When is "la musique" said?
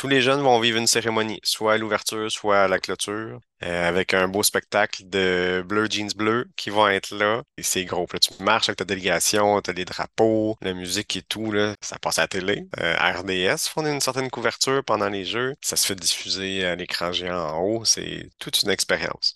10.62-11.16